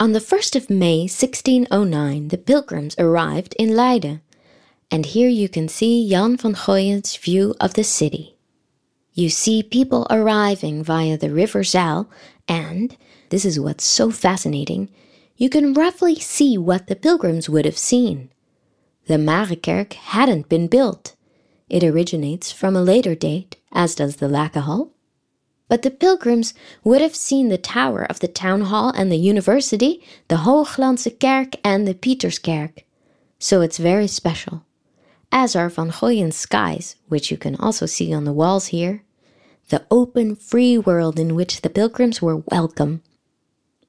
[0.00, 4.22] On the 1st of May 1609, the pilgrims arrived in Leiden,
[4.90, 8.34] and here you can see Jan van Goyen's view of the city.
[9.12, 12.06] You see people arriving via the River Zijl,
[12.48, 12.96] and,
[13.28, 14.88] this is what's so fascinating,
[15.36, 18.30] you can roughly see what the pilgrims would have seen.
[19.06, 21.14] The Marekerk hadn't been built.
[21.68, 24.92] It originates from a later date, as does the Lakenhal.
[25.70, 26.52] But the pilgrims
[26.82, 31.54] would have seen the tower of the town hall and the university, the Hooglandse Kerk
[31.62, 32.82] and the Pieterskerk.
[33.38, 34.64] So it's very special.
[35.30, 39.04] As are Van Goyen's skies, which you can also see on the walls here.
[39.68, 43.02] The open, free world in which the pilgrims were welcome.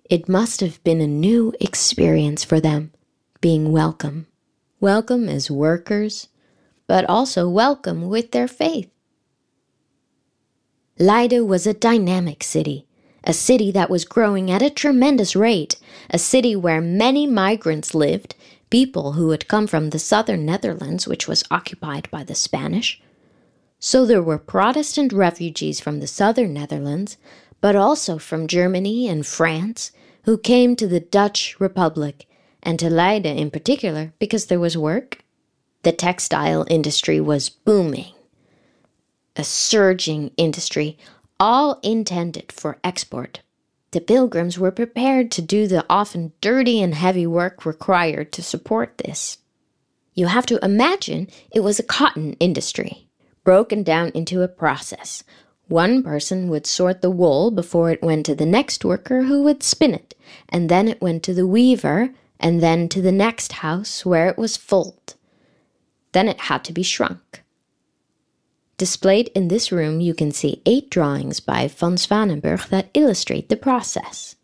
[0.08, 2.92] It must have been a new experience for them,
[3.42, 4.28] being welcome.
[4.80, 6.28] Welcome as workers,
[6.86, 8.92] but also welcome with their faith.
[11.00, 12.86] Leiden was a dynamic city,
[13.24, 15.78] a city that was growing at a tremendous rate,
[16.10, 18.36] a city where many migrants lived,
[18.70, 23.02] people who had come from the southern Netherlands, which was occupied by the Spanish.
[23.80, 27.18] So there were Protestant refugees from the southern Netherlands,
[27.62, 29.92] but also from Germany and France,
[30.26, 32.28] who came to the Dutch Republic,
[32.62, 35.24] and to Leiden in particular because there was work.
[35.84, 38.14] The textile industry was booming
[39.36, 40.98] a surging industry,
[41.40, 43.42] all intended for export.
[43.92, 48.98] The pilgrims were prepared to do the often dirty and heavy work required to support
[49.00, 49.40] this.
[50.14, 53.08] You have to imagine it was a cotton industry,
[53.44, 55.24] broken down into a process.
[55.68, 59.64] One person would sort the wool before it went to the next worker who would
[59.64, 60.14] spin it,
[60.50, 64.38] and then it went to the weaver, and then to the next house where it
[64.38, 65.16] was fulled.
[66.12, 67.44] Then it had to be shrunk.
[68.82, 73.56] Displayed in this room, you can see eight drawings by van Swanenburg that illustrate the
[73.56, 74.36] process.